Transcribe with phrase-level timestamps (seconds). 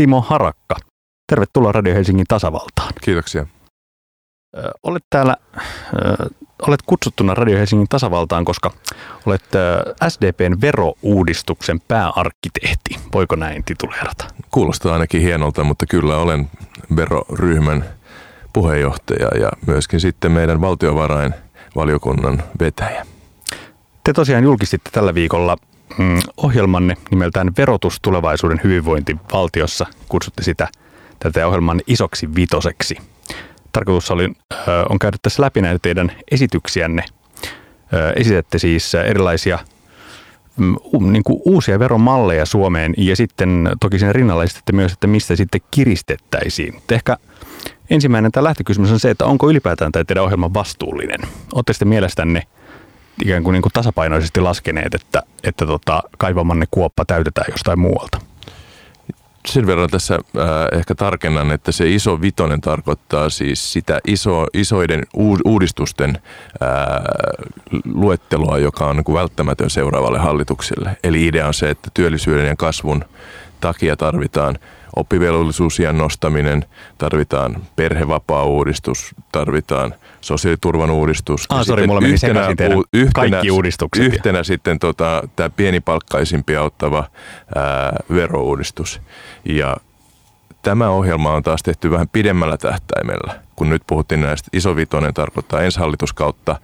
[0.00, 0.76] Timo Harakka.
[1.26, 2.92] Tervetuloa Radio Helsingin tasavaltaan.
[3.00, 3.46] Kiitoksia.
[4.82, 5.36] Olet täällä,
[6.66, 8.70] olet kutsuttuna Radio Helsingin tasavaltaan, koska
[9.26, 9.44] olet
[10.08, 12.96] SDPn verouudistuksen pääarkkitehti.
[13.14, 14.24] Voiko näin tituleerata?
[14.50, 16.50] Kuulostaa ainakin hienolta, mutta kyllä olen
[16.96, 17.84] veroryhmän
[18.52, 23.06] puheenjohtaja ja myöskin sitten meidän valtiovarainvaliokunnan vetäjä.
[24.04, 25.56] Te tosiaan julkistitte tällä viikolla
[26.36, 29.86] ohjelmanne nimeltään Verotus tulevaisuuden hyvinvointi valtiossa.
[30.08, 30.68] Kutsutte sitä
[31.18, 32.96] tätä ohjelman isoksi vitoseksi.
[33.72, 34.32] Tarkoitus oli,
[34.88, 37.04] on käydä tässä läpi näitä teidän esityksiänne.
[38.16, 39.58] Esitätte siis erilaisia
[40.56, 40.76] mm,
[41.12, 45.60] niin kuin uusia veromalleja Suomeen ja sitten toki siinä rinnalla esitätte myös, että mistä sitten
[45.70, 46.82] kiristettäisiin.
[46.90, 47.16] ehkä
[47.90, 51.20] ensimmäinen tämä lähtökysymys on se, että onko ylipäätään tämä teidän ohjelma vastuullinen?
[51.52, 52.42] Oletteko sitten mielestänne
[53.22, 58.18] ikään kuin, niin kuin tasapainoisesti laskeneet, että, että tota, kaivamanne kuoppa täytetään jostain muualta?
[59.46, 65.06] Sen verran tässä äh, ehkä tarkennan, että se iso vitonen tarkoittaa siis sitä iso, isoiden
[65.44, 66.18] uudistusten
[66.62, 66.68] äh,
[67.94, 70.96] luettelua, joka on niin välttämätön seuraavalle hallitukselle.
[71.04, 73.04] Eli idea on se, että työllisyyden ja kasvun
[73.60, 74.58] takia tarvitaan
[74.96, 76.64] oppivelvollisuusien nostaminen,
[76.98, 81.46] tarvitaan perhevapaa-uudistus, tarvitaan sosiaaliturvan uudistus.
[81.48, 84.06] Ah, sorry, mulla meni yhtenä, u, yhtenä, kaikki uudistukset.
[84.06, 87.04] Yhtenä sitten tota, tämä pienipalkkaisimpia ottava
[87.54, 89.00] ää, verouudistus.
[89.44, 89.76] Ja
[90.62, 93.40] tämä ohjelma on taas tehty vähän pidemmällä tähtäimellä.
[93.56, 96.60] Kun nyt puhuttiin näistä, iso vitonen tarkoittaa ensi hallituskautta,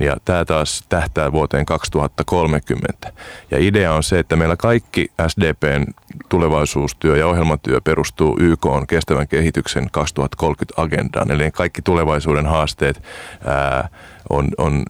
[0.00, 3.12] ja tämä taas tähtää vuoteen 2030.
[3.50, 5.84] Ja idea on se, että meillä kaikki SDPn
[6.28, 11.30] tulevaisuustyö ja ohjelmatyö perustuu YK on kestävän kehityksen 2030-agendaan.
[11.30, 13.02] Eli kaikki tulevaisuuden haasteet
[13.46, 13.88] ää,
[14.30, 14.82] on, on,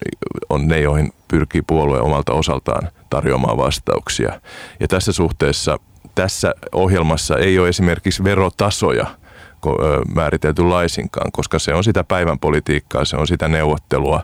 [0.49, 4.41] on ne, joihin pyrkii puolue omalta osaltaan tarjoamaan vastauksia.
[4.81, 5.79] Ja tässä suhteessa
[6.15, 9.07] tässä ohjelmassa ei ole esimerkiksi verotasoja
[10.15, 14.23] määritelty laisinkaan, koska se on sitä päivän politiikkaa, se on sitä neuvottelua.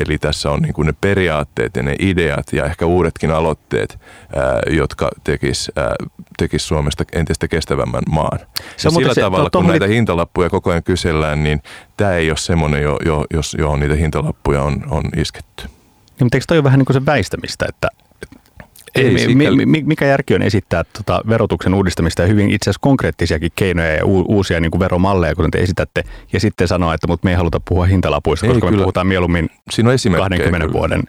[0.00, 3.98] Eli tässä on niin kuin ne periaatteet ja ne ideat ja ehkä uudetkin aloitteet,
[4.70, 5.70] jotka tekis,
[6.38, 8.38] tekis Suomesta entistä kestävämmän maan.
[8.76, 11.62] Se ja sillä se, tavalla, to, kun näitä hintalappuja koko ajan kysellään, niin
[11.96, 13.24] tämä ei ole semmoinen, jo, jo,
[13.58, 15.64] johon niitä hintalappuja on, on isketty.
[15.66, 17.88] Niin, mutta eikö toi ole vähän niin kuin se väistämistä, että
[18.94, 23.52] ei, mi, mi, mikä järki on esittää tota verotuksen uudistamista ja hyvin itse asiassa konkreettisiakin
[23.54, 27.24] keinoja ja u, uusia niin kuin veromalleja, kuten te esitätte, ja sitten sanoa, että mutta
[27.24, 28.78] me ei haluta puhua hintalapuista, ei, koska kyllä.
[28.78, 30.72] me puhutaan mieluummin Siinä on 20 kyllä.
[30.72, 31.02] vuoden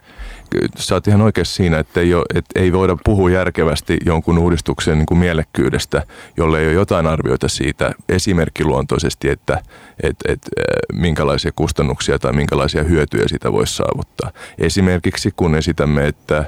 [0.76, 4.98] sä oot ihan oikeassa siinä, että ei, ole, että ei voida puhua järkevästi jonkun uudistuksen
[4.98, 6.02] niin kuin mielekkyydestä,
[6.36, 9.62] jolle ei ole jotain arvioita siitä esimerkkiluontoisesti, että
[10.02, 10.48] et, et,
[10.92, 14.30] minkälaisia kustannuksia tai minkälaisia hyötyjä sitä voisi saavuttaa.
[14.58, 16.44] Esimerkiksi kun esitämme, että,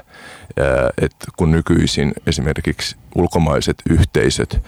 [1.01, 4.63] että kun nykyisin esimerkiksi ulkomaiset yhteisöt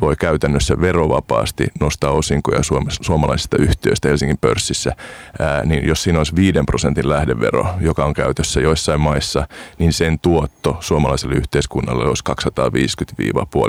[0.00, 2.60] voi käytännössä verovapaasti nostaa osinkoja
[3.00, 4.92] suomalaisista yhtiöistä Helsingin pörssissä,
[5.64, 10.76] niin jos siinä olisi 5 prosentin lähdevero, joka on käytössä joissain maissa, niin sen tuotto
[10.80, 12.24] suomalaiselle yhteiskunnalle olisi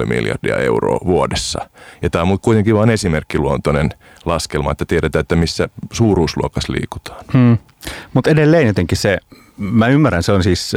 [0.01, 1.69] 250-5 miljardia euroa vuodessa.
[2.01, 3.89] Ja tämä on kuitenkin vain esimerkkiluontoinen
[4.25, 7.25] laskelma, että tiedetään, että missä suuruusluokassa liikutaan.
[7.33, 7.57] Hmm.
[8.13, 9.17] Mutta edelleen jotenkin se,
[9.57, 10.73] mä ymmärrän, se on siis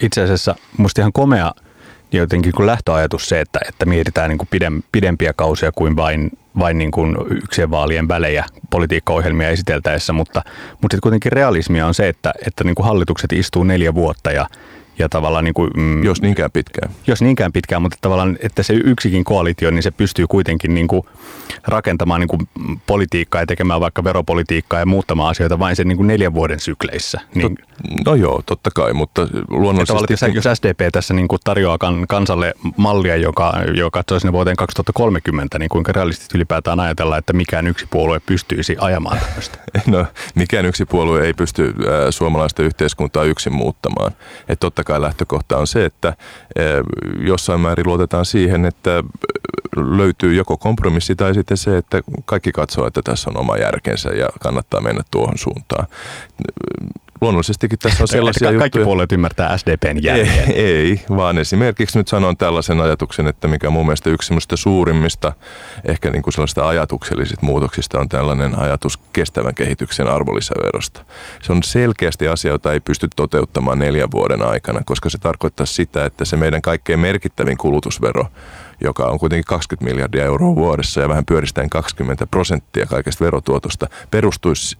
[0.00, 1.52] itse asiassa musta ihan komea
[2.20, 6.78] jotenkin kun lähtöajatus se, että, että mietitään niin kuin pidem, pidempiä kausia kuin vain, vain
[6.78, 12.32] niin kuin yksien vaalien välejä politiikkaohjelmia esiteltäessä, mutta, mutta sitten kuitenkin realismia on se, että,
[12.46, 14.46] että niin kuin hallitukset istuu neljä vuotta ja
[14.98, 16.92] ja tavallaan niin kuin, mm, jos niinkään pitkään.
[17.06, 21.02] Jos niinkään pitkään, mutta tavallaan, että se yksikin koalitio, niin se pystyy kuitenkin niin kuin
[21.66, 22.48] rakentamaan niin kuin
[22.86, 27.20] politiikkaa ja tekemään vaikka veropolitiikkaa ja muuttamaan asioita vain sen niin kuin neljän vuoden sykleissä.
[27.34, 30.12] Niin, Tot, no joo, totta kai, mutta luonnollisesti...
[30.12, 34.56] Jos, jos SDP tässä niin kuin tarjoaa kan, kansalle mallia, joka, joka katsoo sinne vuoteen
[34.56, 39.58] 2030, niin kuinka realistisesti ylipäätään ajatella, että mikään yksi puolue pystyisi ajamaan tämmöistä?
[39.86, 41.74] No, mikään yksi puolue ei pysty äh,
[42.10, 44.12] suomalaista yhteiskuntaa yksin muuttamaan.
[44.48, 46.08] Että totta kai lähtökohta on se, että
[46.56, 46.64] eh,
[47.26, 49.04] jossain määrin luotetaan siihen, että
[49.76, 54.28] löytyy joko kompromissi tai sitten se, että kaikki katsoo, että tässä on oma järkensä ja
[54.40, 55.86] kannattaa mennä tuohon suuntaan
[57.24, 58.84] luonnollisestikin tässä on sellaisia Kaikki juttuja.
[58.84, 60.50] puolueet ymmärtää SDPn jälkeen.
[60.50, 65.32] Ei, ei, vaan esimerkiksi nyt sanon tällaisen ajatuksen, että mikä mun mielestä yksi suurimmista
[65.84, 71.04] ehkä niin kuin sellaista ajatuksellisista muutoksista on tällainen ajatus kestävän kehityksen arvonlisäverosta.
[71.42, 76.04] Se on selkeästi asia, jota ei pysty toteuttamaan neljän vuoden aikana, koska se tarkoittaa sitä,
[76.04, 78.26] että se meidän kaikkein merkittävin kulutusvero,
[78.80, 84.76] joka on kuitenkin 20 miljardia euroa vuodessa ja vähän pyöristäen 20 prosenttia kaikesta verotuotosta, perustuisi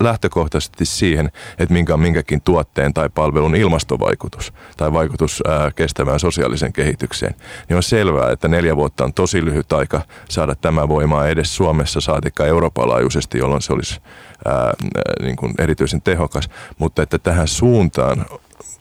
[0.00, 6.72] lähtökohtaisesti siihen, että minkä on minkäkin tuotteen tai palvelun ilmastovaikutus tai vaikutus ää, kestävään sosiaaliseen
[6.72, 7.34] kehitykseen,
[7.68, 12.00] niin on selvää, että neljä vuotta on tosi lyhyt aika saada tämä voimaa edes Suomessa
[12.00, 14.00] saatikka Euroopan laajuisesti, jolloin se olisi
[14.44, 14.74] ää,
[15.22, 16.48] niin kuin erityisen tehokas,
[16.78, 18.26] mutta että tähän suuntaan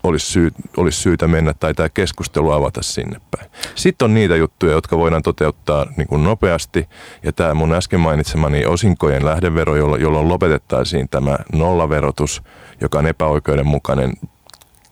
[0.03, 3.51] olisi, syy, olisi syytä mennä tai tämä keskustelu avata sinne päin.
[3.75, 6.89] Sitten on niitä juttuja, jotka voidaan toteuttaa niin kuin nopeasti
[7.23, 12.43] ja tämä mun äsken mainitsemani osinkojen lähdevero, jolloin lopetettaisiin tämä nollaverotus,
[12.81, 14.13] joka on epäoikeudenmukainen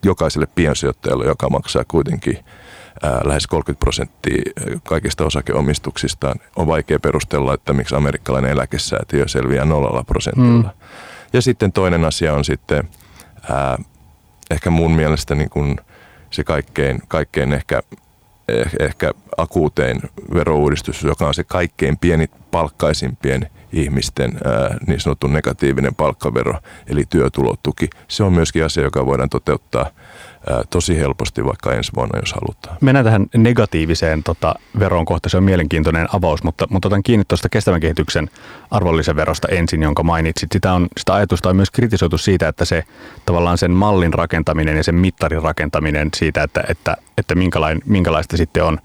[0.02, 2.38] jokaiselle piensijoittajalle, joka maksaa kuitenkin
[3.02, 4.42] ää, lähes 30 prosenttia
[4.84, 6.40] kaikista osakeomistuksistaan.
[6.56, 10.62] On vaikea perustella, että miksi amerikkalainen eläkesäätiö selviää nollalla prosentilla.
[10.62, 10.80] Mm.
[11.32, 12.88] Ja sitten toinen asia on sitten
[13.50, 13.78] ää,
[14.50, 15.76] ehkä mun mielestä niin kuin
[16.30, 17.82] se kaikkein, kaikkein ehkä,
[18.48, 20.00] eh, ehkä akuutein
[20.34, 26.54] verouudistus, joka on se kaikkein pieni palkkaisimpien ihmisten ää, niin sanottu negatiivinen palkkavero,
[26.86, 27.88] eli työtulotuki.
[28.08, 29.90] Se on myöskin asia, joka voidaan toteuttaa–
[30.70, 32.76] tosi helposti vaikka ensi vuonna, jos halutaan.
[32.80, 37.48] Mennään tähän negatiiviseen tota, veroon kohta, se on mielenkiintoinen avaus, mutta, mutta otan kiinni tuosta
[37.48, 38.30] kestävän kehityksen
[38.70, 40.52] arvonlisäverosta ensin, jonka mainitsit.
[40.52, 42.84] Sitä, on, sitä ajatusta on myös kritisoitu siitä, että se
[43.26, 47.34] tavallaan sen mallin rakentaminen ja sen mittarin rakentaminen siitä, että, että, että
[47.84, 48.78] minkälaista sitten on,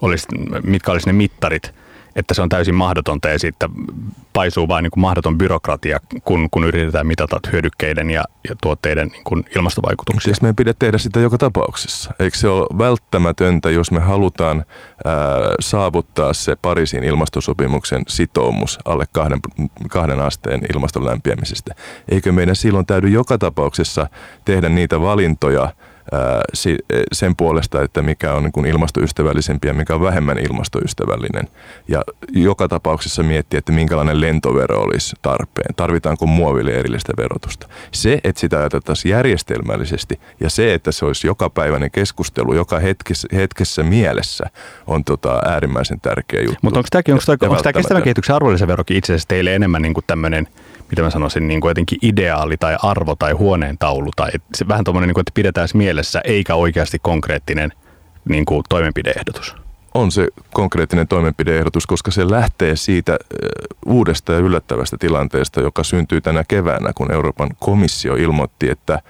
[0.00, 0.26] olisi,
[0.62, 1.72] mitkä olisi ne mittarit–
[2.18, 3.68] että se on täysin mahdotonta ja siitä
[4.32, 9.24] paisuu vain niin kuin mahdoton byrokratia, kun, kun yritetään mitata hyödykkeiden ja, ja tuotteiden niin
[9.24, 10.30] kuin ilmastovaikutuksia.
[10.30, 12.14] Eikö meidän pidä tehdä sitä joka tapauksessa?
[12.18, 14.64] Eikö se ole välttämätöntä, jos me halutaan
[15.04, 15.14] ää,
[15.60, 19.40] saavuttaa se Pariisin ilmastosopimuksen sitoumus alle kahden,
[19.88, 21.74] kahden asteen ilmaston lämpiämisestä?
[22.08, 24.06] Eikö meidän silloin täydy joka tapauksessa
[24.44, 25.72] tehdä niitä valintoja–
[27.12, 31.48] sen puolesta, että mikä on niin ilmastoystävällisempi ja mikä on vähemmän ilmastoystävällinen.
[31.88, 32.02] Ja
[32.32, 35.74] joka tapauksessa miettiä, että minkälainen lentovero olisi tarpeen.
[35.76, 37.68] Tarvitaanko muoville erillistä verotusta.
[37.92, 43.82] Se, että sitä ajateltaisiin järjestelmällisesti ja se, että se olisi jokapäiväinen keskustelu joka hetkessä, hetkessä
[43.82, 44.44] mielessä,
[44.86, 46.58] on tota äärimmäisen tärkeä juttu.
[46.62, 46.88] Mutta onko
[47.62, 50.48] tämä kestävän kehityksen arvonlisäverokin itse asiassa teille enemmän niin kuin tämmöinen–
[50.90, 55.08] mitä mä sanoisin, niin kuin jotenkin ideaali tai arvo tai huoneentaulu tai se vähän tuommoinen,
[55.08, 57.72] niin kuin, että pidetään mielessä eikä oikeasti konkreettinen
[58.28, 59.56] niin kuin toimenpideehdotus.
[59.94, 63.18] On se konkreettinen toimenpideehdotus, koska se lähtee siitä
[63.86, 69.00] uudesta ja yllättävästä tilanteesta, joka syntyy tänä keväänä, kun Euroopan komissio ilmoitti, että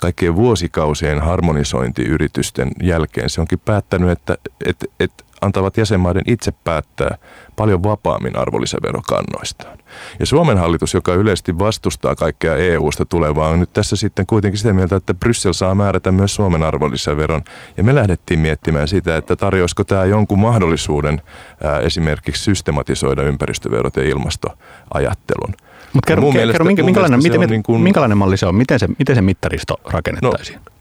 [0.00, 7.18] kaikkien vuosikausien harmonisointiyritysten jälkeen se onkin päättänyt, että, että, että antavat jäsenmaiden itse päättää
[7.56, 9.78] paljon vapaammin arvonlisäverokannoistaan.
[10.20, 14.72] Ja Suomen hallitus, joka yleisesti vastustaa kaikkea EU-sta tulevaa, on nyt tässä sitten kuitenkin sitä
[14.72, 17.42] mieltä, että Bryssel saa määrätä myös Suomen arvonlisäveron.
[17.76, 21.22] Ja me lähdettiin miettimään sitä, että tarjoisiko tämä jonkun mahdollisuuden
[21.64, 25.54] ää, esimerkiksi systematisoida ympäristöverot ja ilmastoajattelun.
[25.92, 28.54] Mutta kerro, kerro, kerro minkä, minkälainen, miten, niin kuin, minkälainen malli se on?
[28.54, 30.58] Miten se, miten se mittaristo rakennettaisiin?
[30.58, 30.72] No,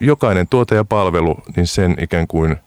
[0.00, 2.56] jokainen tuote ja palvelu, niin sen ikään kuin–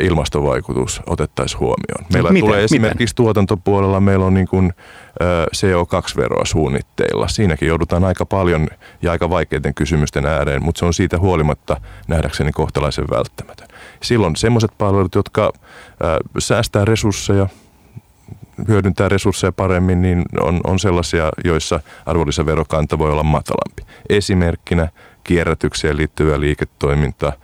[0.00, 2.06] ilmastovaikutus otettaisiin huomioon.
[2.12, 3.16] Meillä miten, tulee esimerkiksi miten?
[3.16, 4.72] tuotantopuolella, meillä on niin kuin
[5.56, 7.28] CO2-veroa suunnitteilla.
[7.28, 8.68] Siinäkin joudutaan aika paljon
[9.02, 13.68] ja aika vaikeiden kysymysten ääreen, mutta se on siitä huolimatta nähdäkseni kohtalaisen välttämätön.
[14.02, 15.52] Silloin semmoiset palvelut, jotka
[16.38, 17.48] säästää resursseja,
[18.68, 23.82] hyödyntää resursseja paremmin, niin on, on sellaisia, joissa arvonlisäverokanta voi olla matalampi.
[24.08, 24.88] Esimerkkinä
[25.24, 27.32] kierrätykseen liittyvä liiketoiminta–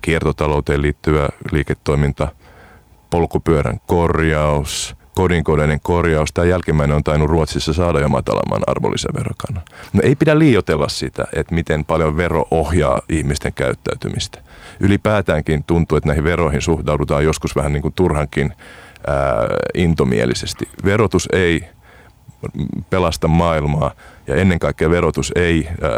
[0.00, 2.28] kiertotalouteen liittyvä liiketoiminta,
[3.10, 6.32] polkupyörän korjaus, kodinkoneiden korjaus.
[6.32, 9.64] Tämä jälkimmäinen on tainnut Ruotsissa saada jo matalamman arvonlisäverokannan.
[9.92, 14.38] No ei pidä liioitella sitä, että miten paljon vero ohjaa ihmisten käyttäytymistä.
[14.80, 18.52] Ylipäätäänkin tuntuu, että näihin veroihin suhtaudutaan joskus vähän niin kuin turhankin
[19.06, 19.16] ää,
[19.74, 20.68] intomielisesti.
[20.84, 21.64] Verotus ei
[22.90, 23.90] pelasta maailmaa
[24.26, 25.90] ja ennen kaikkea verotus ei ää,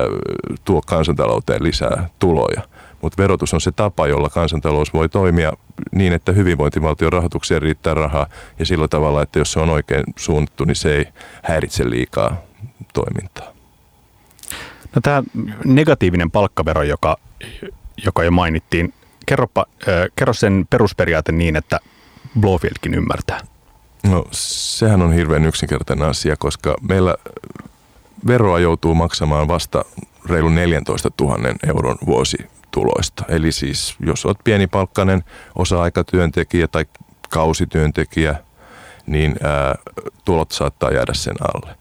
[0.64, 2.62] tuo kansantalouteen lisää tuloja
[3.02, 5.52] mutta verotus on se tapa, jolla kansantalous voi toimia
[5.92, 8.26] niin, että hyvinvointivaltion rahoitukseen riittää rahaa
[8.58, 11.06] ja sillä tavalla, että jos se on oikein suunnattu, niin se ei
[11.42, 12.36] häiritse liikaa
[12.92, 13.52] toimintaa.
[14.94, 15.22] No tämä
[15.64, 17.16] negatiivinen palkkavero, joka,
[18.04, 18.94] joka jo mainittiin,
[19.26, 21.80] kerropa, äh, kerro sen perusperiaate niin, että
[22.40, 23.40] Blofieldkin ymmärtää.
[24.02, 27.14] No sehän on hirveän yksinkertainen asia, koska meillä
[28.26, 29.84] veroa joutuu maksamaan vasta
[30.28, 31.38] reilun 14 000
[31.68, 32.38] euron vuosi
[32.70, 33.24] tuloista.
[33.28, 35.24] Eli siis jos olet pienipalkkainen
[35.54, 36.84] osa-aikatyöntekijä tai
[37.30, 38.34] kausityöntekijä,
[39.06, 39.74] niin ää,
[40.24, 41.74] tulot saattaa jäädä sen alle.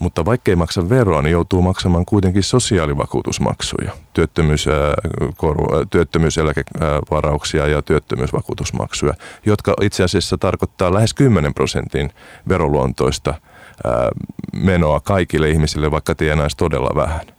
[0.00, 4.94] Mutta vaikkei maksa veroa, niin joutuu maksamaan kuitenkin sosiaalivakuutusmaksuja, työttömyys, ää,
[5.36, 9.14] koru, työttömyyseläkevarauksia ja työttömyysvakuutusmaksuja,
[9.46, 12.10] jotka itse asiassa tarkoittaa lähes 10 prosentin
[12.48, 13.34] veroluontoista
[14.52, 17.37] menoa kaikille ihmisille, vaikka tienaisi todella vähän.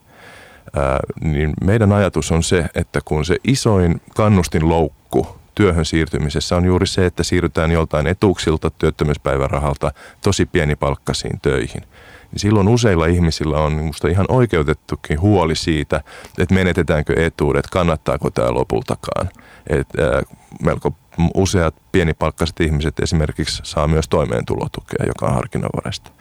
[1.21, 6.87] Niin meidän ajatus on se, että kun se isoin kannustin loukku työhön siirtymisessä on juuri
[6.87, 11.81] se, että siirrytään joltain etuuksilta työttömyyspäivärahalta tosi pienipalkkaisiin töihin–
[12.31, 16.03] niin silloin useilla ihmisillä on minusta ihan oikeutettukin huoli siitä,
[16.37, 19.29] että menetetäänkö etuudet, kannattaako tämä lopultakaan.
[19.69, 20.93] Et, äh, melko
[21.33, 26.11] useat pienipalkkaiset ihmiset esimerkiksi saa myös toimeentulotukea, joka on harkinnanvaraista.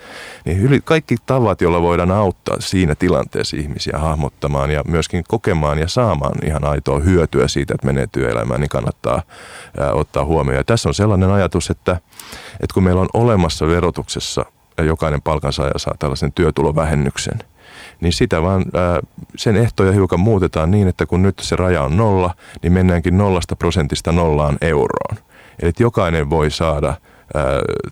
[0.45, 6.35] Niin kaikki tavat, joilla voidaan auttaa siinä tilanteessa ihmisiä hahmottamaan ja myöskin kokemaan ja saamaan
[6.45, 9.23] ihan aitoa hyötyä siitä, että menee työelämään, niin kannattaa
[9.81, 10.59] ää, ottaa huomioon.
[10.59, 11.93] Ja tässä on sellainen ajatus, että,
[12.53, 14.45] että kun meillä on olemassa verotuksessa
[14.83, 17.39] jokainen palkansaaja saa tällaisen työtulovähennyksen,
[18.01, 18.65] niin sitä vaan
[19.37, 23.57] sen ehtoja hiukan muutetaan niin, että kun nyt se raja on nolla, niin mennäänkin nollasta
[23.57, 25.19] prosentista nollaan euroon.
[25.63, 26.95] Eli jokainen voi saada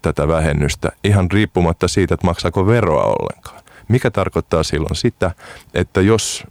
[0.02, 3.60] tätä vähennystä ihan riippumatta siitä, että maksaako veroa ollenkaan.
[3.88, 5.30] Mikä tarkoittaa silloin sitä,
[5.74, 6.46] että jos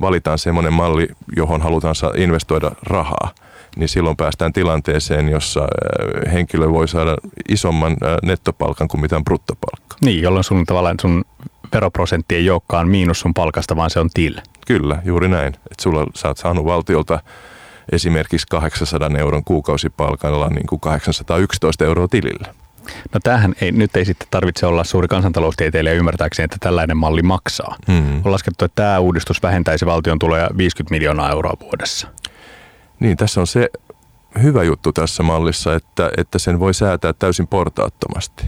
[0.00, 3.30] valitaan semmoinen malli, johon halutaan investoida rahaa,
[3.76, 7.16] niin silloin päästään tilanteeseen, jossa äh, henkilö voi saada
[7.48, 9.96] isomman äh, nettopalkan kuin mitään bruttopalkka.
[10.00, 11.24] Niin, jolloin sun tavallaan sun
[11.72, 14.34] veroprosentti ei olekaan miinus sun palkasta, vaan se on til.
[14.66, 15.48] Kyllä, juuri näin.
[15.48, 17.20] Että sulla sä oot saanut valtiolta
[17.92, 22.54] esimerkiksi 800 euron kuukausipalkalla niin kuin 811 euroa tilille.
[23.14, 27.76] No tämähän ei, nyt ei sitten tarvitse olla suuri kansantaloustieteilijä ymmärtääkseen, että tällainen malli maksaa.
[27.88, 28.16] Mm.
[28.24, 32.08] On laskettu, että tämä uudistus vähentäisi valtion tuloja 50 miljoonaa euroa vuodessa.
[33.02, 33.68] Niin, tässä on se
[34.42, 38.46] hyvä juttu tässä mallissa, että, että sen voi säätää täysin portaattomasti.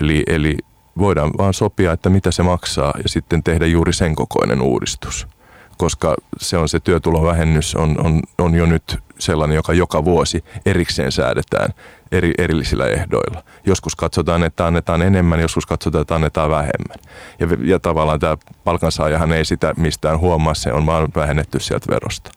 [0.00, 0.56] Eli, eli
[0.98, 5.28] voidaan vaan sopia, että mitä se maksaa ja sitten tehdä juuri sen kokoinen uudistus.
[5.76, 11.12] Koska se on se työtulovähennys on, on, on jo nyt sellainen, joka joka vuosi erikseen
[11.12, 11.70] säädetään
[12.12, 13.42] eri, erillisillä ehdoilla.
[13.66, 16.98] Joskus katsotaan, että annetaan enemmän, joskus katsotaan, että annetaan vähemmän.
[17.38, 22.30] Ja, ja tavallaan tämä palkansaajahan ei sitä mistään huomaa, se on vaan vähennetty sieltä verosta.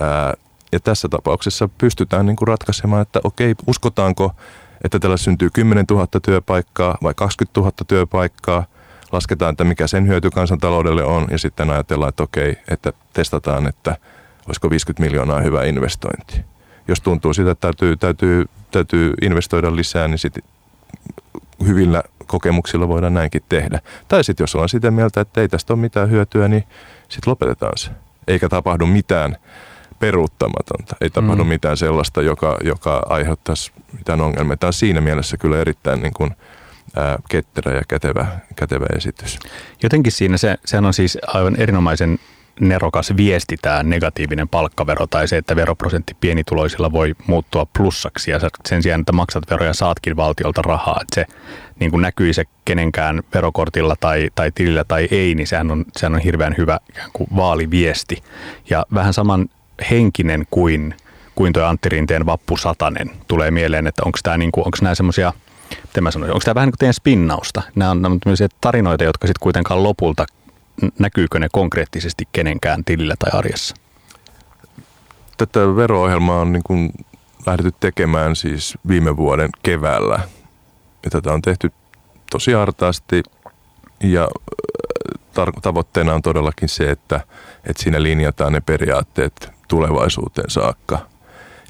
[0.00, 0.34] Ää,
[0.72, 4.32] ja tässä tapauksessa pystytään niin kuin ratkaisemaan, että okei, uskotaanko,
[4.84, 8.64] että tällä syntyy 10 000 työpaikkaa vai 20 000 työpaikkaa.
[9.12, 13.96] Lasketaan, että mikä sen hyöty kansantaloudelle on ja sitten ajatellaan, että okei, että testataan, että
[14.46, 16.44] olisiko 50 miljoonaa hyvä investointi.
[16.88, 20.42] Jos tuntuu sitä, että täytyy, täytyy, täytyy investoida lisää, niin sitten
[21.66, 23.80] hyvillä kokemuksilla voidaan näinkin tehdä.
[24.08, 26.64] Tai sitten jos ollaan sitä mieltä, että ei tästä ole mitään hyötyä, niin
[27.08, 27.90] sitten lopetetaan se.
[28.28, 29.36] Eikä tapahdu mitään
[30.00, 30.96] peruuttamatonta.
[31.00, 31.48] Ei tapahdu mm.
[31.48, 34.56] mitään sellaista, joka, joka aiheuttaisi mitään ongelmia.
[34.56, 36.30] Tämä on siinä mielessä kyllä erittäin niin kuin,
[36.96, 38.26] ää, ketterä ja kätevä,
[38.56, 39.38] kätevä esitys.
[39.82, 42.18] Jotenkin siinä se, sehän on siis aivan erinomaisen
[42.60, 48.38] nerokas viesti tämä negatiivinen palkkavero tai se, että veroprosentti pienituloisilla voi muuttua plussaksi ja
[48.68, 51.26] sen sijaan, että maksat veroja saatkin valtiolta rahaa, että se
[51.80, 56.14] niin kuin näkyy se kenenkään verokortilla tai, tai tilillä tai ei, niin sehän on, sehän
[56.14, 56.80] on hirveän hyvä
[57.12, 58.22] kuin vaaliviesti.
[58.70, 59.48] Ja vähän saman
[59.90, 60.94] henkinen kuin,
[61.34, 63.10] kuin tuo Antti Rinteen vappusatanen.
[63.28, 65.32] Tulee mieleen, että onko tämä niinku, onko nämä semmoisia,
[65.86, 67.62] miten mä sanoisin, onko tämä vähän niin kuin teidän spinnausta?
[67.74, 70.26] Nämä on tämmöisiä tarinoita, jotka sitten kuitenkaan lopulta,
[70.98, 73.74] näkyykö ne konkreettisesti kenenkään tilillä tai arjessa?
[75.36, 76.92] Tätä vero-ohjelmaa on niin kuin
[77.46, 80.20] lähdetty tekemään siis viime vuoden keväällä.
[81.04, 81.72] Ja tätä on tehty
[82.30, 83.22] tosi hartaasti
[84.00, 84.28] ja
[85.62, 87.20] tavoitteena on todellakin se, että,
[87.64, 90.98] että siinä linjataan ne periaatteet tulevaisuuteen saakka.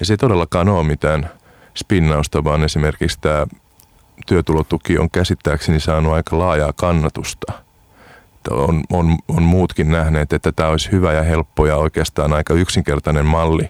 [0.00, 1.30] Ja se ei todellakaan ole mitään
[1.75, 3.47] spinnausta, vaan esimerkiksi tämä
[4.26, 7.52] työtulotuki on käsittääkseni saanut aika laajaa kannatusta.
[8.50, 13.26] On, on, on muutkin nähneet, että tämä olisi hyvä ja helppo ja oikeastaan aika yksinkertainen
[13.26, 13.69] malli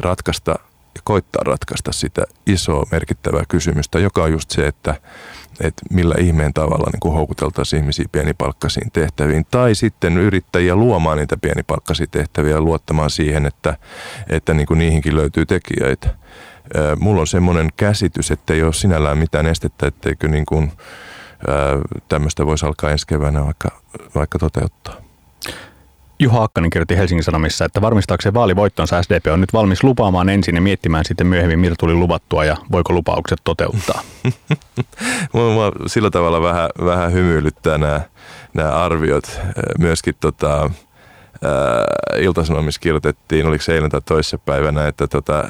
[0.00, 0.54] ratkaista
[0.94, 4.94] ja koittaa ratkaista sitä isoa merkittävää kysymystä, joka on just se, että
[5.60, 9.46] että millä ihmeen tavalla niin kuin houkuteltaisiin ihmisiä pienipalkkaisiin tehtäviin.
[9.50, 13.76] Tai sitten yrittäjiä luomaan niitä pienipalkkaisia tehtäviä ja luottamaan siihen, että,
[14.28, 16.08] että niin kuin niihinkin löytyy tekijöitä.
[16.98, 20.72] Mulla on semmoinen käsitys, että ei ole sinällään mitään estettä, etteikö niin kuin,
[22.08, 23.68] tämmöistä voisi alkaa ensi keväänä vaikka,
[24.14, 24.94] vaikka toteuttaa.
[26.22, 30.60] Juha Akkanen kirjoitti Helsingin Sanomissa, että varmistaakseen vaalivoittonsa SDP on nyt valmis lupaamaan ensin ja
[30.60, 34.02] miettimään sitten myöhemmin, mitä tuli luvattua ja voiko lupaukset toteuttaa.
[35.32, 38.00] Mua sillä tavalla vähän, vähän hymyilyttää nämä,
[38.54, 39.40] nämä arviot.
[39.78, 40.70] Myöskin tota,
[42.18, 45.48] Ilta-Sanomissa kirjoitettiin, oliko se eilen tai toissapäivänä, että tota,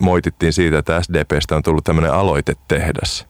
[0.00, 3.26] moitittiin siitä, että SDPstä on tullut tämmöinen aloitetehdas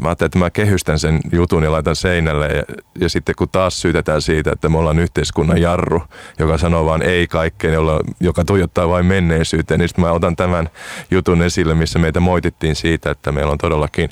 [0.00, 2.62] mä ajattelin, että mä kehystän sen jutun ja laitan seinälle ja,
[3.00, 6.02] ja sitten kun taas syytetään siitä, että me ollaan yhteiskunnan jarru,
[6.38, 10.68] joka sanoo vaan ei kaikkeen, jolla, joka tuijottaa vain menneisyyteen, niin sitten mä otan tämän
[11.10, 14.10] jutun esille, missä meitä moitittiin siitä, että meillä on todellakin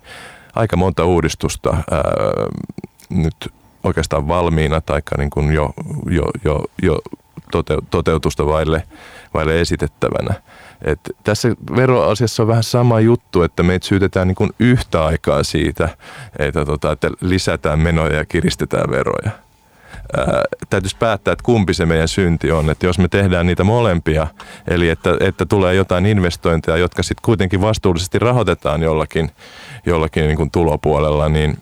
[0.54, 2.02] aika monta uudistusta ää,
[3.10, 3.52] nyt
[3.84, 5.74] oikeastaan valmiina tai niin kuin jo,
[6.10, 6.98] jo, jo, jo
[7.90, 8.82] toteutusta vaille,
[9.34, 10.34] vaille esitettävänä.
[10.84, 15.88] Et tässä veroasiassa on vähän sama juttu, että meitä syytetään niin yhtä aikaa siitä,
[16.38, 19.30] että, tota, että lisätään menoja ja kiristetään veroja.
[20.16, 22.70] Ää, täytyisi päättää, että kumpi se meidän synti on.
[22.70, 24.26] Että jos me tehdään niitä molempia,
[24.68, 29.30] eli että, että tulee jotain investointeja, jotka sitten kuitenkin vastuullisesti rahoitetaan jollakin,
[29.86, 31.58] jollakin niin tulopuolella, niin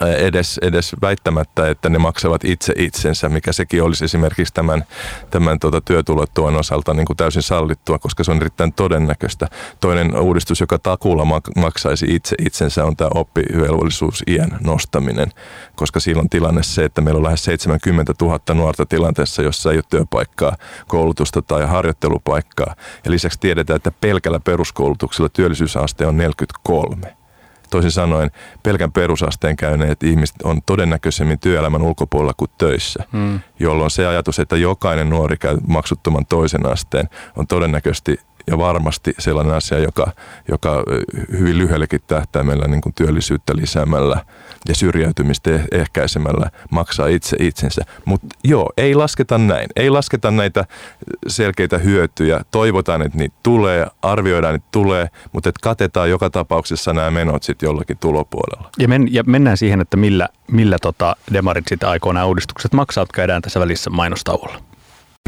[0.00, 4.84] edes, edes väittämättä, että ne maksavat itse itsensä, mikä sekin olisi esimerkiksi tämän,
[5.30, 9.48] tämän tuota työtulotuen osalta niin kuin täysin sallittua, koska se on erittäin todennäköistä.
[9.80, 11.24] Toinen uudistus, joka takuulla
[11.56, 15.32] maksaisi itse itsensä, on tämä oppivelvollisuus-iän nostaminen,
[15.76, 19.84] koska silloin tilanne se, että meillä on lähes 70 000 nuorta tilanteessa, jossa ei ole
[19.90, 20.56] työpaikkaa,
[20.88, 22.74] koulutusta tai harjoittelupaikkaa.
[23.04, 27.23] Ja lisäksi tiedetään, että pelkällä peruskoulutuksella työllisyysaste on 43
[27.74, 28.30] Toisin sanoen
[28.62, 33.40] pelkän perusasteen käyneet ihmiset on todennäköisemmin työelämän ulkopuolella kuin töissä, hmm.
[33.60, 39.54] jolloin se ajatus, että jokainen nuori käy maksuttoman toisen asteen, on todennäköisesti ja varmasti sellainen
[39.54, 40.12] asia, joka,
[40.48, 40.84] joka
[41.38, 44.24] hyvin lyhyellekin tähtäimellä niin kuin työllisyyttä lisäämällä
[44.68, 47.82] ja syrjäytymistä eh-, ehkäisemällä maksaa itse itsensä.
[48.04, 49.68] Mutta joo, ei lasketa näin.
[49.76, 50.64] Ei lasketa näitä
[51.26, 52.40] selkeitä hyötyjä.
[52.50, 57.66] Toivotaan, että niitä tulee, arvioidaan, että tulee, mutta että katetaan joka tapauksessa nämä menot sitten
[57.66, 58.70] jollakin tulopuolella.
[58.78, 63.02] Ja, men, ja mennään siihen, että millä, millä tota demarit sitten aikoo nämä uudistukset maksaa,
[63.02, 64.73] jotka tässä välissä mainostauolla.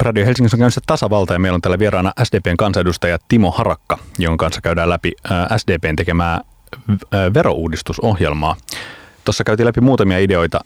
[0.02, 4.44] Radio Helsingissä on käynnissä tasavalta ja meillä on täällä vieraana SDPn kansanedustaja Timo Harakka, jonka
[4.44, 5.12] kanssa käydään läpi
[5.56, 6.40] SDPn tekemää
[7.34, 8.56] verouudistusohjelmaa.
[9.24, 10.60] Tuossa käytiin läpi muutamia ideoita,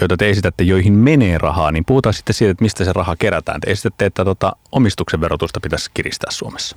[0.00, 3.60] joita te esitätte, joihin menee rahaa, niin puhutaan sitten siitä, että mistä se raha kerätään.
[3.60, 6.76] Te esitätte, että tota, omistuksen verotusta pitäisi kiristää Suomessa.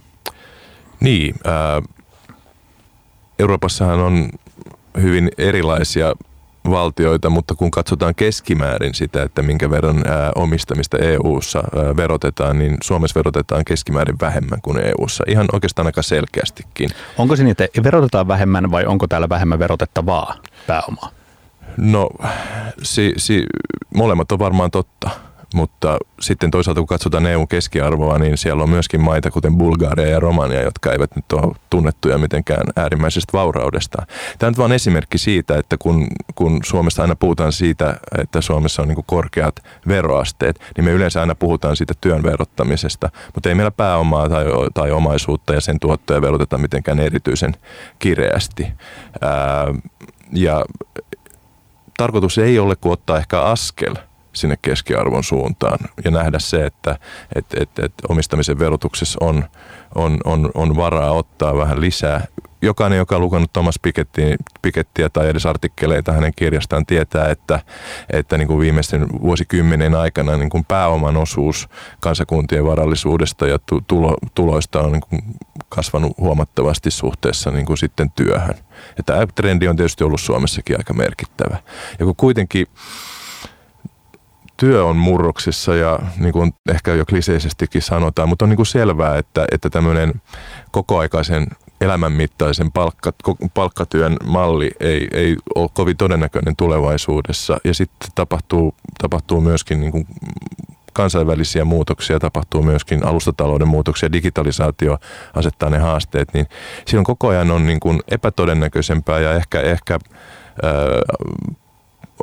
[0.99, 1.83] Niin, äh,
[3.39, 4.29] Euroopassahan on
[5.01, 6.13] hyvin erilaisia
[6.71, 12.77] valtioita, mutta kun katsotaan keskimäärin sitä, että minkä verran ää, omistamista EU-ssa ää, verotetaan, niin
[12.83, 15.23] Suomessa verotetaan keskimäärin vähemmän kuin EU-ssa.
[15.27, 16.89] Ihan oikeastaan aika selkeästikin.
[17.17, 20.35] Onko se niin, että verotetaan vähemmän vai onko täällä vähemmän verotettavaa
[20.67, 21.09] pääomaa?
[21.77, 22.09] No,
[22.83, 23.45] si, si,
[23.95, 25.09] molemmat on varmaan totta.
[25.55, 30.19] Mutta sitten toisaalta kun katsotaan EUn keskiarvoa, niin siellä on myöskin maita kuten Bulgaria ja
[30.19, 34.05] Romania, jotka eivät nyt ole tunnettuja mitenkään äärimmäisestä vauraudesta.
[34.39, 38.87] Tämä on vain esimerkki siitä, että kun, kun Suomessa aina puhutaan siitä, että Suomessa on
[38.87, 39.55] niin korkeat
[39.87, 44.91] veroasteet, niin me yleensä aina puhutaan siitä työn verottamisesta, mutta ei meillä pääomaa tai, tai
[44.91, 47.53] omaisuutta ja sen tuottoja veroteta mitenkään erityisen
[47.99, 48.67] kireästi.
[49.21, 49.65] Ää,
[50.33, 50.65] ja
[51.97, 53.95] tarkoitus ei ole kuin ottaa ehkä askel–
[54.35, 56.97] sinne keskiarvon suuntaan ja nähdä se, että
[57.35, 59.43] et, et, et omistamisen verotuksessa on,
[59.95, 62.25] on, on, on varaa ottaa vähän lisää.
[62.61, 63.79] Jokainen, joka on lukenut Thomas
[64.61, 67.59] Pikettiä, tai edes artikkeleita hänen kirjastaan, tietää, että,
[68.09, 71.69] että niin kuin viimeisten vuosikymmenen aikana niin kuin pääoman osuus
[71.99, 75.23] kansakuntien varallisuudesta ja tulo, tuloista on niin kuin
[75.69, 78.55] kasvanut huomattavasti suhteessa niin kuin sitten työhön.
[78.97, 81.57] Ja tämä trendi on tietysti ollut Suomessakin aika merkittävä.
[81.99, 82.67] Ja kun kuitenkin
[84.57, 89.17] työ on murroksissa ja niin kuin ehkä jo kliseisestikin sanotaan, mutta on niin kuin selvää,
[89.17, 90.21] että, että tämmöinen
[90.71, 91.47] kokoaikaisen
[91.81, 93.13] elämänmittaisen palkka,
[93.53, 97.57] palkkatyön malli ei, ei ole kovin todennäköinen tulevaisuudessa.
[97.63, 100.07] Ja sitten tapahtuu, tapahtuu myöskin niin kuin
[100.93, 104.97] kansainvälisiä muutoksia, tapahtuu myöskin alustatalouden muutoksia, digitalisaatio
[105.33, 106.45] asettaa ne haasteet, niin
[106.87, 109.99] silloin koko ajan on niin kuin epätodennäköisempää ja ehkä, ehkä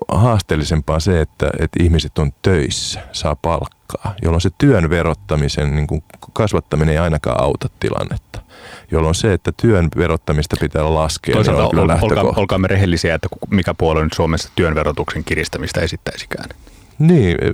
[0.09, 6.05] haasteellisempaa se, että, että ihmiset on töissä, saa palkkaa, jolloin se työn verottamisen niin kuin
[6.33, 8.43] kasvattaminen ei ainakaan auta tilannetta.
[8.91, 13.15] Jolloin se, että työn verottamista pitää laskea, niin Toisaalta niin on kyllä olkaa, olkaamme rehellisiä,
[13.15, 16.49] että mikä puolue nyt Suomessa työn verotuksen kiristämistä esittäisikään.
[16.99, 17.51] Niin, e,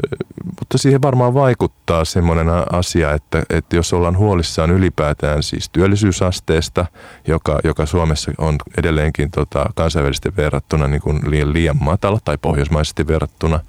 [0.60, 6.86] mutta siihen varmaan vaikuttaa semmoinen asia, että, että jos ollaan huolissaan ylipäätään siis työllisyysasteesta,
[7.26, 13.06] joka, joka Suomessa on edelleenkin tota, kansainvälisesti verrattuna niin kuin liian, liian matala tai pohjoismaisesti
[13.06, 13.60] verrattuna,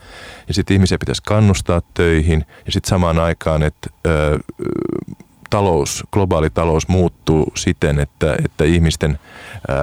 [0.48, 4.40] ja sitten ihmisiä pitäisi kannustaa töihin, ja sitten samaan aikaan, että ö,
[5.50, 9.20] talous, globaali talous muuttuu siten, että, että ihmisten
[9.70, 9.74] ö,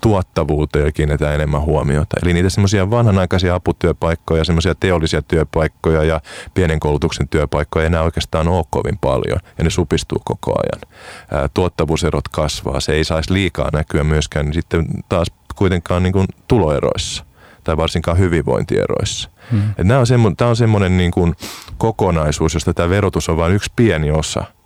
[0.00, 2.16] tuottavuuteen kiinnitetään enemmän huomiota.
[2.22, 6.20] Eli niitä semmoisia vanhanaikaisia aputyöpaikkoja, semmoisia teollisia työpaikkoja ja
[6.54, 10.94] pienen koulutuksen työpaikkoja ei enää oikeastaan ole kovin paljon ja ne supistuu koko ajan.
[11.30, 16.26] Ää, tuottavuuserot kasvaa, se ei saisi liikaa näkyä myöskään niin sitten taas kuitenkaan niin kuin
[16.48, 17.24] tuloeroissa
[17.64, 19.30] tai varsinkaan hyvinvointieroissa.
[19.50, 19.62] Hmm.
[19.88, 21.34] Tämä on on semmoinen niin kuin
[21.78, 24.44] kokonaisuus, josta tämä verotus on vain yksi pieni osa–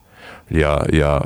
[0.51, 1.21] ja, ja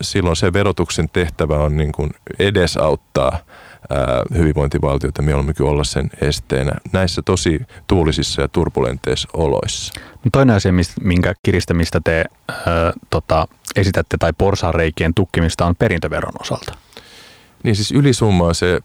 [0.00, 3.38] silloin se verotuksen tehtävä on niin kuin edesauttaa
[4.36, 9.92] hyvinvointivaltiota mieluummin kuin olla sen esteenä näissä tosi tuulisissa ja turbulenteissa oloissa.
[10.24, 12.56] No toinen asia, minkä kiristämistä te äh,
[13.10, 16.74] tota, esitätte tai porsareikien tukkimista on perintöveron osalta.
[17.62, 18.80] Niin siis ylisummaa se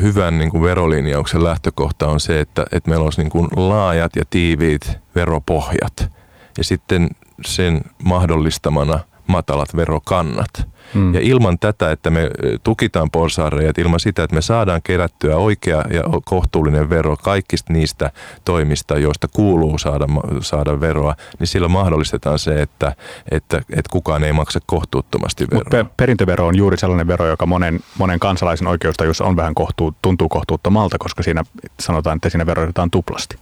[0.00, 4.24] hyvän niin kuin verolinjauksen lähtökohta on se, että, että meillä olisi niin kuin laajat ja
[4.30, 6.12] tiiviit veropohjat
[6.58, 7.08] ja sitten
[7.46, 10.50] sen mahdollistamana matalat verokannat.
[10.94, 11.14] Mm.
[11.14, 12.30] Ja ilman tätä, että me
[12.62, 18.10] tukitaan porsaarejat, ilman sitä, että me saadaan kerättyä oikea ja kohtuullinen vero kaikista niistä
[18.44, 20.06] toimista, joista kuuluu saada,
[20.40, 22.92] saada veroa, niin sillä mahdollistetaan se, että,
[23.30, 25.64] että, että kukaan ei maksa kohtuuttomasti veroa.
[25.64, 30.28] Mutta perintövero on juuri sellainen vero, joka monen, monen kansalaisen oikeustajus on vähän kohtuu, tuntuu
[30.28, 31.44] kohtuuttomalta, koska siinä
[31.80, 33.38] sanotaan, että siinä verotetaan tuplasti.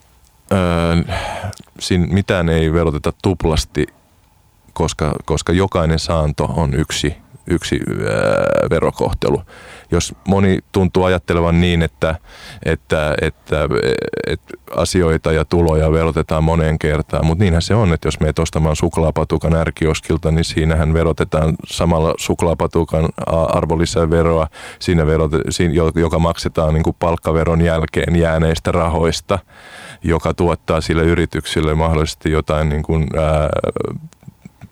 [0.52, 1.16] Öö,
[1.80, 3.86] siinä mitään ei veroteta tuplasti,
[4.72, 9.42] koska, koska jokainen saanto on yksi yksi ää, verokohtelu.
[9.92, 12.14] Jos moni tuntuu ajattelevan niin, että,
[12.64, 13.68] että, että,
[14.26, 18.76] että asioita ja tuloja verotetaan moneen kertaan, mutta niinhän se on, että jos meet ostamaan
[18.76, 26.96] suklaapatukan ärkioskilta, niin siinähän verotetaan samalla suklaapatukan arvonlisäveroa, siinä verote, siinä, joka maksetaan niin kuin
[26.98, 29.38] palkkaveron jälkeen jääneistä rahoista,
[30.04, 33.48] joka tuottaa sille yrityksille mahdollisesti jotain niin kuin, ää,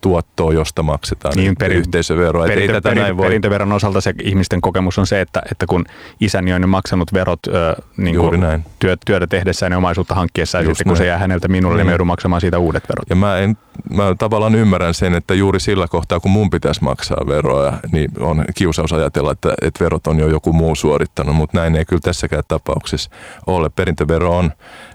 [0.01, 2.47] tuottoa, josta maksetaan niin, perin, yhteisöveroa.
[2.47, 3.27] Perintö, ei tätä perin, näin voi...
[3.27, 5.85] Perintöveron osalta se ihmisten kokemus on se, että, että kun
[6.21, 8.65] isäni on maksanut verot ö, niin Juuri kuin näin.
[8.79, 11.87] Työ, työtä tehdessään ja omaisuutta hankkiessaan, ja sitten kun se jää häneltä minulle, niin, niin
[11.87, 13.11] me joudun maksamaan siitä uudet verot.
[13.11, 13.57] Ja mä, en,
[13.91, 18.45] mä tavallaan ymmärrän sen, että juuri sillä kohtaa, kun mun pitäisi maksaa veroa, niin on
[18.55, 22.43] kiusaus ajatella, että, että verot on jo joku muu suorittanut, mutta näin ei kyllä tässäkään
[22.49, 23.11] tapauksessa
[23.47, 23.71] ole.
[23.71, 24.53] Perintövero on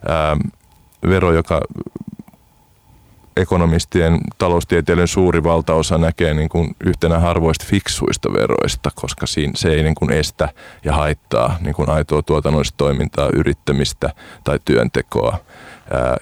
[0.07, 0.37] ää,
[1.09, 1.61] vero, joka
[3.37, 9.83] ekonomistien taloustieteilijöiden suuri valtaosa näkee niin kuin yhtenä harvoista fiksuista veroista, koska siinä se ei
[9.83, 10.49] niin kuin estä
[10.83, 14.09] ja haittaa niin kuin aitoa tuotannollista toimintaa, yrittämistä
[14.43, 15.37] tai työntekoa.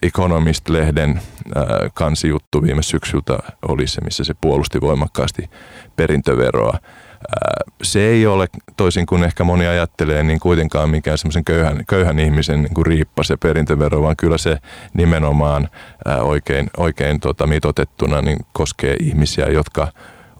[0.01, 1.21] Economist-lehden
[1.93, 5.49] kansijuttu viime syksyltä oli se, missä se puolusti voimakkaasti
[5.95, 6.77] perintöveroa
[7.83, 12.61] se ei ole, toisin kuin ehkä moni ajattelee, niin kuitenkaan mikään semmoisen köyhän, köyhän ihmisen
[12.61, 14.57] niin kuin riippa se perintövero, vaan kyllä se
[14.93, 15.69] nimenomaan
[16.21, 19.87] oikein, oikein tota, mitotettuna niin koskee ihmisiä, jotka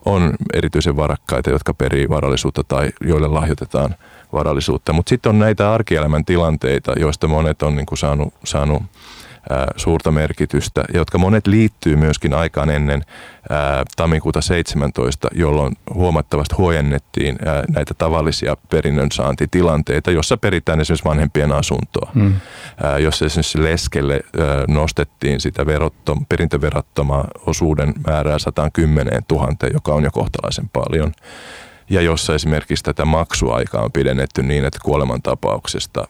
[0.04, 3.94] on erityisen varakkaita, jotka perii varallisuutta tai joille lahjoitetaan
[4.32, 4.92] varallisuutta.
[4.92, 8.82] Mutta sitten on näitä arkielämän tilanteita, joista monet on niin kuin saanut, saanut
[9.76, 13.02] suurta merkitystä, jotka monet liittyy myöskin aikaan ennen
[13.96, 22.10] tammikuuta 17, jolloin huomattavasti huojennettiin näitä tavallisia perinnönsaantitilanteita, jossa peritään esimerkiksi vanhempien asuntoa.
[22.14, 22.34] Mm.
[22.98, 24.20] Jossa esimerkiksi leskelle
[24.68, 31.12] nostettiin sitä verottom, perintöverottomaa osuuden määrää 110 000, joka on jo kohtalaisen paljon
[31.90, 36.08] ja jossa esimerkiksi tätä maksuaikaa on pidennetty niin, että kuolemantapauksesta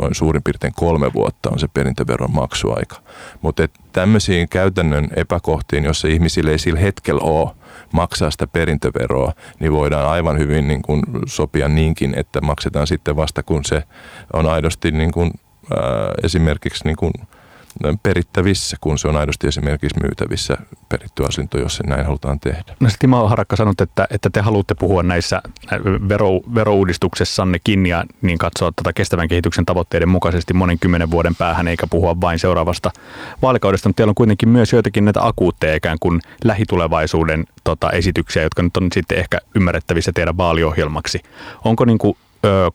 [0.00, 2.96] noin suurin piirtein kolme vuotta on se perintöveron maksuaika.
[3.42, 7.50] Mutta tämmöisiin käytännön epäkohtiin, jossa ihmisille ei sillä hetkellä ole
[7.92, 13.42] maksaa sitä perintöveroa, niin voidaan aivan hyvin niin kuin sopia niinkin, että maksetaan sitten vasta
[13.42, 13.82] kun se
[14.32, 15.30] on aidosti niin kuin,
[15.70, 15.80] ää,
[16.24, 17.12] esimerkiksi niin kuin,
[18.02, 20.56] perittävissä, kun se on aidosti esimerkiksi myytävissä
[20.88, 22.76] peritty asunto, jos se näin halutaan tehdä.
[22.80, 25.42] No Timo Harakka sanot, että, että te haluatte puhua näissä
[26.08, 31.86] vero, verouudistuksessannekin ja niin katsoa tätä kestävän kehityksen tavoitteiden mukaisesti monen kymmenen vuoden päähän, eikä
[31.86, 32.90] puhua vain seuraavasta
[33.42, 38.62] vaalikaudesta, mutta teillä on kuitenkin myös joitakin näitä akuutteja ikään kuin lähitulevaisuuden tota, esityksiä, jotka
[38.62, 41.20] nyt on sitten ehkä ymmärrettävissä teidän vaaliohjelmaksi.
[41.64, 42.70] Onko niin kuin, ö,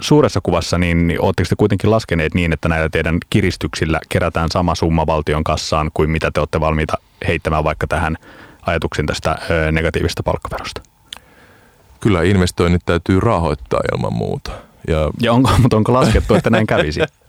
[0.00, 4.74] suuressa kuvassa, niin, niin oletteko te kuitenkin laskeneet niin, että näillä teidän kiristyksillä kerätään sama
[4.74, 6.94] summa valtion kassaan kuin mitä te olette valmiita
[7.28, 8.16] heittämään vaikka tähän
[8.62, 9.38] ajatuksen tästä
[9.72, 10.82] negatiivisesta palkkaverosta?
[12.00, 14.50] Kyllä investoinnit täytyy rahoittaa ilman muuta.
[14.88, 17.00] Ja, ja onko, mutta onko laskettu, että näin kävisi?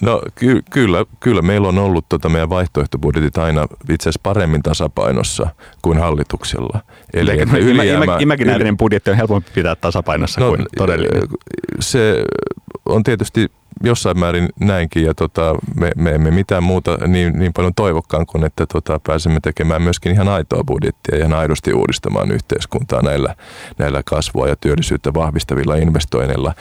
[0.00, 5.46] No ky- kyllä, kyllä meillä on ollut tota meidän vaihtoehtobudjetit aina itse asiassa paremmin tasapainossa
[5.82, 6.80] kuin hallituksella.
[7.14, 11.22] Eli että ylijäämä, imaginäärinen budjetti on helpompi pitää tasapainossa no, kuin todellinen.
[11.80, 12.24] Se
[12.86, 13.50] on tietysti
[13.82, 18.44] jossain määrin näinkin ja tota, me, me emme mitään muuta niin, niin paljon toivokkaan kuin,
[18.44, 23.34] että tota, pääsemme tekemään myöskin ihan aitoa budjettia ja ihan aidosti uudistamaan yhteiskuntaa näillä,
[23.78, 26.54] näillä kasvua ja työllisyyttä vahvistavilla investoinneilla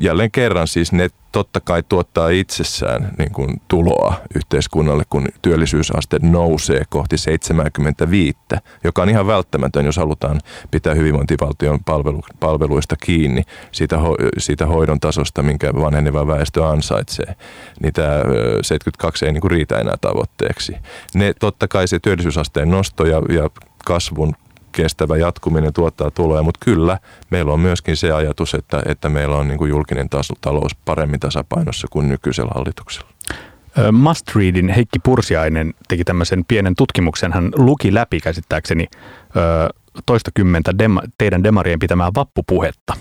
[0.00, 6.82] jälleen kerran siis ne totta kai tuottaa itsessään niin kuin tuloa yhteiskunnalle, kun työllisyysaste nousee
[6.88, 8.38] kohti 75,
[8.84, 15.00] joka on ihan välttämätön, jos halutaan pitää hyvinvointivaltion palvelu, palveluista kiinni siitä, ho, siitä hoidon
[15.00, 17.36] tasosta, minkä vanheneva väestö ansaitsee.
[17.82, 18.18] Niin tämä
[18.62, 20.76] 72 ei niin kuin riitä enää tavoitteeksi.
[21.14, 23.50] Ne totta kai se työllisyysasteen nosto ja, ja
[23.84, 24.34] kasvun
[24.72, 26.98] kestävä jatkuminen tuottaa tuloja, mutta kyllä
[27.30, 30.08] meillä on myöskin se ajatus, että, että meillä on niin kuin julkinen
[30.40, 33.08] talous paremmin tasapainossa kuin nykyisellä hallituksella.
[33.92, 37.32] Must Readin Heikki Pursiainen teki tämmöisen pienen tutkimuksen.
[37.32, 38.86] Hän luki läpi käsittääkseni
[40.06, 42.94] toistakymmentä dem- teidän demarien pitämää vappupuhetta.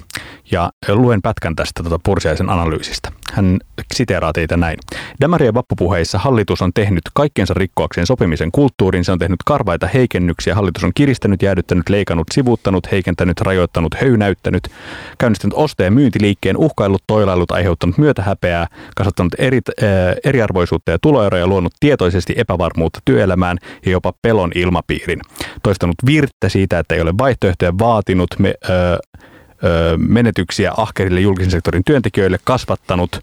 [0.51, 3.12] Ja luen pätkän tästä tuota Pursiaisen analyysistä.
[3.32, 3.60] Hän
[3.94, 4.78] siteeraa teitä näin.
[5.22, 9.06] Demarien vappupuheissa hallitus on tehnyt kaikkensa rikkoakseen sopimisen kulttuurin.
[9.06, 10.56] Se on tehnyt karvaita heikennyksiä.
[10.56, 14.67] Hallitus on kiristänyt, jäädyttänyt, leikannut, sivuuttanut, heikentänyt, rajoittanut, höynäyttänyt,
[15.17, 19.89] käynnistänyt oste- ja myyntiliikkeen, uhkaillut, toilailut, aiheuttanut myötähäpeää, kasvattanut eri, äh,
[20.24, 25.20] eriarvoisuutta ja tuloeroja, luonut tietoisesti epävarmuutta työelämään ja jopa pelon ilmapiirin.
[25.63, 29.00] Toistanut virttä siitä, että ei ole vaihtoehtoja vaatinut me, ö,
[29.97, 33.19] menetyksiä ahkerille julkisen sektorin työntekijöille, kasvattanut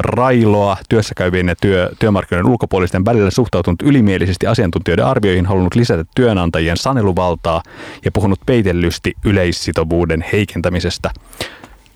[0.00, 7.62] railoa työssäkäyvien ja työ, työmarkkinoiden ulkopuolisten välillä, suhtautunut ylimielisesti asiantuntijoiden arvioihin, halunnut lisätä työnantajien saneluvaltaa
[8.04, 11.10] ja puhunut peitellysti yleissitovuuden heikentämisestä.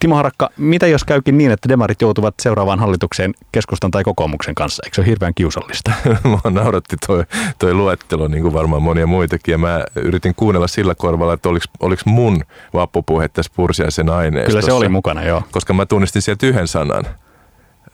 [0.00, 4.82] Timo Harakka, mitä jos käykin niin, että demarit joutuvat seuraavaan hallitukseen keskustan tai kokoomuksen kanssa?
[4.86, 5.92] Eikö se ole hirveän kiusallista?
[6.24, 7.24] Mua nauratti toi,
[7.58, 9.52] toi luettelo, niin kuin varmaan monia muitakin.
[9.52, 14.50] Ja mä yritin kuunnella sillä korvalla, että oliko, oliko mun vappupuhe tässä Pursiaisen aineistossa.
[14.50, 15.42] Kyllä se oli mukana, joo.
[15.50, 17.04] Koska mä tunnistin sieltä yhden sanan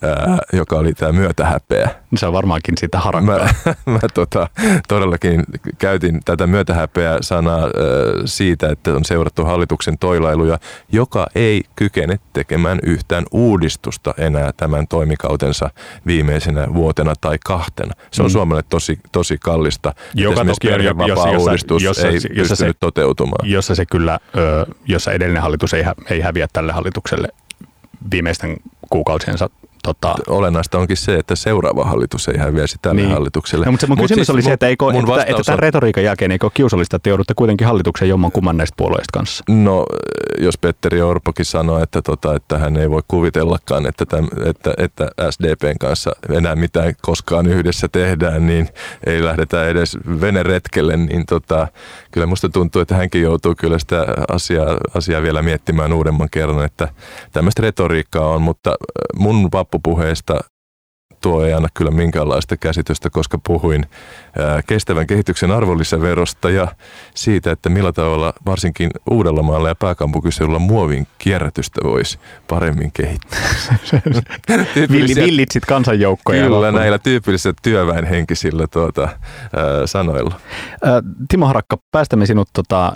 [0.02, 1.90] ää, joka oli tämä myötähäpeä.
[2.16, 3.38] Se on varmaankin sitä harakkaa.
[3.38, 4.48] Mä, mä tota,
[4.88, 5.44] todellakin
[5.78, 7.70] käytin tätä myötähäpeä sanaa ää,
[8.24, 10.58] siitä, että on seurattu hallituksen toilailuja,
[10.92, 15.70] joka ei kykene tekemään yhtään uudistusta enää tämän toimikautensa
[16.06, 17.92] viimeisenä vuotena tai kahtena.
[18.10, 18.32] Se on mm.
[18.32, 19.94] Suomelle tosi, tosi kallista.
[20.14, 23.50] Joka toki on, jossa, uudistus jossa, ei jossa se, toteutumaan.
[23.50, 24.18] Jossa se kyllä,
[24.86, 27.28] jossa edellinen hallitus ei, ei häviä tälle hallitukselle
[28.10, 28.56] viimeisten
[28.90, 29.50] kuukausiensa
[29.86, 30.14] Tota...
[30.28, 33.12] Olennaista onkin se, että seuraava hallitus ei häviäisi tälle niin.
[33.12, 33.64] hallitukselle.
[33.64, 36.04] No, mutta se mun Mut kysymys siis oli se, että, eikö, että, että tämän retoriikan
[36.04, 39.44] jälkeen eikö ole kiusallista, että joudutte kuitenkin hallituksen jomman kumman näistä puolueista kanssa?
[39.48, 39.86] No,
[40.38, 45.08] jos Petteri Orpokin sanoo, että, tota, että hän ei voi kuvitellakaan, että, täm, että, että
[45.30, 48.68] SDPn kanssa enää mitään koskaan yhdessä tehdään, niin
[49.06, 51.68] ei lähdetä edes veneretkelle, niin tota,
[52.10, 56.88] kyllä musta tuntuu, että hänkin joutuu kyllä sitä asiaa, asiaa vielä miettimään uudemman kerran, että
[57.32, 58.74] tämmöistä retoriikkaa on, mutta
[59.16, 60.40] mun vappu loppupuheesta
[61.20, 63.86] tuo ei anna kyllä minkäänlaista käsitystä, koska puhuin
[64.66, 66.68] kestävän kehityksen arvonlisäverosta ja
[67.14, 73.38] siitä, että millä tavalla varsinkin Uudellamaalla ja pääkaupunkiseudulla muovin kierrätystä voisi paremmin kehittää.
[75.26, 76.42] Villitsit kansanjoukkoja.
[76.42, 76.74] Kyllä, loppuun.
[76.74, 80.40] näillä tyypillisillä työväenhenkisillä tuota, ää, sanoilla.
[81.28, 82.92] Timo Harakka, päästämme sinut tota,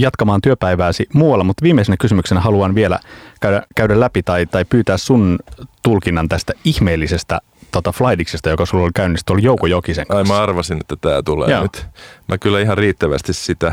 [0.00, 2.98] jatkamaan työpäivääsi muualla, mutta viimeisenä kysymyksenä haluan vielä
[3.40, 5.38] käydä, käydä läpi tai, tai pyytää sun
[5.82, 7.40] tulkinnan tästä ihmeellisestä
[7.72, 10.34] tota Flydiksesta, joka sulla oli käynnissä tuolla Jouko Jokisen kanssa.
[10.34, 11.62] Ai mä arvasin, että tämä tulee Joo.
[11.62, 11.86] nyt.
[12.28, 13.72] Mä kyllä ihan riittävästi sitä,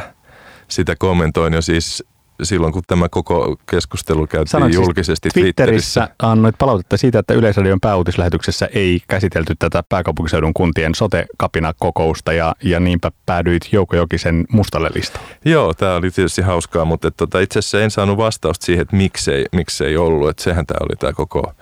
[0.68, 2.04] sitä kommentoin jo siis
[2.46, 6.02] silloin, kun tämä koko keskustelu käytiin Sanoit siis julkisesti siis Twitterissä.
[6.02, 12.80] Twitterissä annoit palautetta siitä, että Yleisradion pääuutislähetyksessä ei käsitelty tätä pääkaupunkiseudun kuntien sote-kapinakokousta ja, ja
[12.80, 15.28] niinpä päädyit Jouko Jokisen mustalle listalle.
[15.46, 19.46] Joo, tämä oli tietysti hauskaa, mutta tota, itse asiassa en saanut vastausta siihen, että miksei,
[19.52, 20.30] miksei ollut.
[20.30, 21.54] Että sehän tämä oli tämä koko,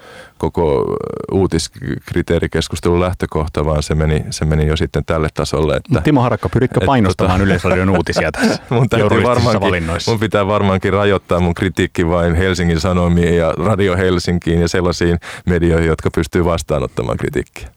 [0.41, 0.95] koko
[1.31, 5.75] uutiskriteerikeskustelun lähtökohta, vaan se meni, se meni jo sitten tälle tasolle.
[5.75, 8.87] Että, Timo Harakka, pyritkö painostamaan tota, Yleisradion uutisia tässä mun
[9.23, 15.19] varmaankin, mun pitää varmaankin rajoittaa mun kritiikki vain Helsingin Sanomiin ja Radio Helsinkiin ja sellaisiin
[15.45, 17.69] medioihin, jotka pystyy vastaanottamaan kritiikkiä.